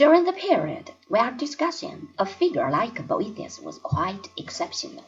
During 0.00 0.24
the 0.24 0.32
period 0.32 0.92
we 1.10 1.18
are 1.18 1.30
discussing, 1.30 2.08
a 2.18 2.24
figure 2.24 2.70
like 2.70 3.06
Boethius 3.06 3.60
was 3.60 3.78
quite 3.80 4.30
exceptional. 4.34 5.04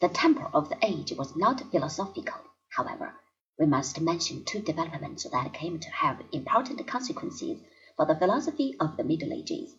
The 0.00 0.08
temper 0.08 0.48
of 0.54 0.70
the 0.70 0.78
age 0.80 1.12
was 1.12 1.36
not 1.36 1.70
philosophical, 1.70 2.40
however. 2.70 3.14
We 3.58 3.66
must 3.66 4.00
mention 4.00 4.46
two 4.46 4.60
developments 4.60 5.28
that 5.30 5.52
came 5.52 5.78
to 5.80 5.90
have 5.90 6.22
important 6.32 6.86
consequences 6.86 7.60
for 7.94 8.06
the 8.06 8.16
philosophy 8.16 8.74
of 8.80 8.96
the 8.96 9.04
Middle 9.04 9.34
Ages. 9.34 9.74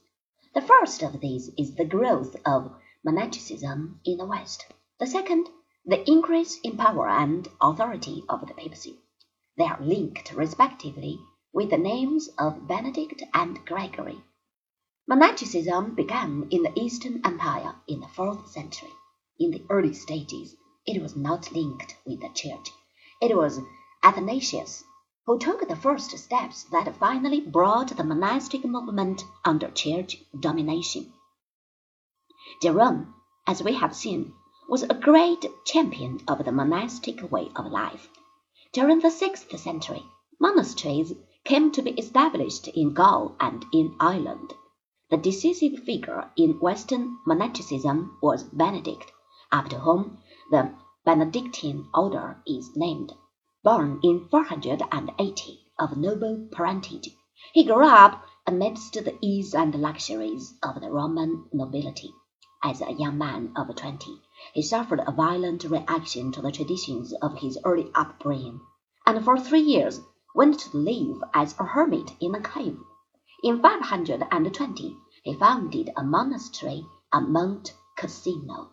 The 0.54 0.62
first 0.62 1.02
of 1.02 1.20
these 1.20 1.50
is 1.58 1.74
the 1.74 1.86
growth 1.86 2.36
of 2.46 2.76
monasticism 3.04 4.02
in 4.06 4.18
the 4.18 4.28
West. 4.28 4.68
The 5.00 5.08
second, 5.08 5.50
the 5.84 6.08
increase 6.08 6.60
in 6.60 6.78
power 6.78 7.10
and 7.10 7.48
authority 7.60 8.24
of 8.30 8.46
the 8.46 8.54
papacy. 8.54 9.00
They 9.58 9.64
are 9.64 9.82
linked 9.82 10.32
respectively 10.32 11.18
with 11.52 11.72
the 11.72 11.80
names 11.80 12.30
of 12.38 12.68
Benedict 12.68 13.24
and 13.34 13.66
Gregory. 13.66 14.22
Monasticism 15.06 15.96
began 15.96 16.48
in 16.50 16.64
the 16.64 16.80
Eastern 16.80 17.20
Empire 17.26 17.76
in 17.90 18.00
the 18.00 18.08
fourth 18.08 18.48
century. 18.48 18.94
In 19.38 19.52
the 19.52 19.62
early 19.70 19.94
stages, 19.94 20.56
it 20.88 21.02
was 21.02 21.14
not 21.14 21.52
linked 21.52 21.98
with 22.06 22.22
the 22.22 22.30
Church. 22.30 22.70
It 23.22 23.36
was 23.36 23.60
Athanasius 24.02 24.86
who 25.26 25.38
took 25.38 25.68
the 25.68 25.76
first 25.76 26.18
steps 26.18 26.64
that 26.72 26.96
finally 26.96 27.42
brought 27.42 27.98
the 27.98 28.04
monastic 28.06 28.64
movement 28.64 29.26
under 29.44 29.70
Church 29.72 30.24
domination. 30.40 31.12
Jerome, 32.62 33.14
as 33.46 33.62
we 33.62 33.74
have 33.74 33.94
seen, 33.94 34.34
was 34.70 34.84
a 34.84 34.94
great 34.94 35.46
champion 35.66 36.22
of 36.30 36.46
the 36.46 36.52
monastic 36.54 37.30
way 37.30 37.50
of 37.58 37.66
life. 37.66 38.08
During 38.72 39.00
the 39.00 39.12
sixth 39.12 39.60
century, 39.60 40.06
monasteries 40.40 41.12
came 41.44 41.74
to 41.74 41.82
be 41.82 41.92
established 41.92 42.70
in 42.70 42.94
Gaul 42.94 43.36
and 43.42 43.66
in 43.74 43.98
Ireland. 44.00 44.54
The 45.10 45.18
decisive 45.18 45.84
figure 45.84 46.32
in 46.38 46.62
Western 46.62 47.18
monasticism 47.28 48.18
was 48.22 48.44
Benedict, 48.46 49.12
after 49.52 49.80
whom 49.80 50.20
the 50.50 50.74
Benedictine 51.04 51.90
order 51.94 52.42
is 52.48 52.72
named. 52.78 53.12
Born 53.66 54.00
in 54.02 54.30
480 54.30 55.60
of 55.78 55.98
noble 55.98 56.48
parentage, 56.54 57.10
he 57.52 57.66
grew 57.66 57.84
up 57.86 58.24
amidst 58.48 58.94
the 58.94 59.18
ease 59.20 59.54
and 59.54 59.76
luxuries 59.76 60.54
of 60.64 60.80
the 60.80 60.90
Roman 60.90 61.50
nobility. 61.52 62.14
As 62.64 62.80
a 62.80 62.94
young 62.94 63.18
man 63.18 63.52
of 63.58 63.76
twenty, 63.76 64.22
he 64.54 64.62
suffered 64.62 65.02
a 65.06 65.12
violent 65.12 65.66
reaction 65.66 66.32
to 66.32 66.42
the 66.42 66.54
traditions 66.54 67.12
of 67.22 67.40
his 67.40 67.60
early 67.66 67.92
upbringing, 67.94 68.62
and 69.06 69.22
for 69.26 69.38
three 69.38 69.60
years 69.60 70.00
went 70.34 70.62
to 70.62 70.78
live 70.78 71.22
as 71.34 71.60
a 71.60 71.66
hermit 71.66 72.12
in 72.22 72.34
a 72.36 72.42
cave. 72.42 72.80
In 73.44 73.62
520 73.62 74.98
he 75.24 75.34
founded 75.34 75.90
a 75.98 76.04
monastery 76.04 76.86
at 77.12 77.24
Monte 77.24 77.74
Cassino. 77.98 78.70